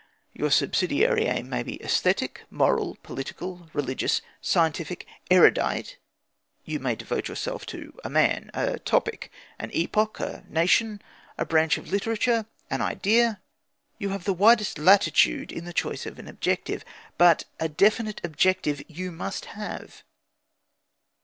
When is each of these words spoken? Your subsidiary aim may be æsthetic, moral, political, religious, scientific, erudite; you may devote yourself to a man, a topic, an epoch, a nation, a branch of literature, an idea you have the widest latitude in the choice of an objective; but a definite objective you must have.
Your 0.33 0.49
subsidiary 0.49 1.25
aim 1.27 1.47
may 1.47 1.61
be 1.61 1.77
æsthetic, 1.77 2.37
moral, 2.49 2.97
political, 3.03 3.69
religious, 3.71 4.23
scientific, 4.41 5.05
erudite; 5.29 5.97
you 6.65 6.79
may 6.79 6.95
devote 6.95 7.27
yourself 7.27 7.67
to 7.67 7.95
a 8.03 8.09
man, 8.09 8.49
a 8.55 8.79
topic, 8.79 9.31
an 9.59 9.69
epoch, 9.75 10.19
a 10.19 10.43
nation, 10.49 11.03
a 11.37 11.45
branch 11.45 11.77
of 11.77 11.89
literature, 11.91 12.47
an 12.71 12.81
idea 12.81 13.41
you 13.99 14.09
have 14.09 14.23
the 14.23 14.33
widest 14.33 14.79
latitude 14.79 15.51
in 15.51 15.65
the 15.65 15.71
choice 15.71 16.07
of 16.07 16.17
an 16.17 16.27
objective; 16.27 16.83
but 17.19 17.43
a 17.59 17.69
definite 17.69 18.19
objective 18.23 18.81
you 18.87 19.11
must 19.11 19.45
have. 19.53 20.01